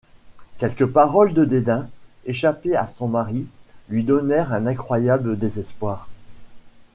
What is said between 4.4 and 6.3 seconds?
un incroyable désespoir.